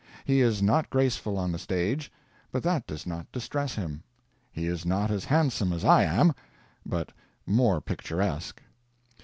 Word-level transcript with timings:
He 0.25 0.41
is 0.41 0.63
not 0.63 0.89
graceful 0.89 1.37
on 1.37 1.51
the 1.51 1.59
stage, 1.59 2.11
but 2.51 2.63
that 2.63 2.87
does 2.87 3.05
not 3.05 3.31
distress 3.31 3.75
him. 3.75 4.01
He 4.51 4.65
is 4.65 4.83
not 4.83 5.11
as 5.11 5.25
handsome 5.25 5.71
as 5.71 5.85
I 5.85 6.05
am, 6.05 6.33
but 6.83 7.11
more 7.45 7.81
picturesque. 7.81 8.63